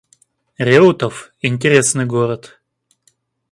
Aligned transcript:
Реутов— 0.57 1.31
интересный 1.43 2.07
город 2.07 2.59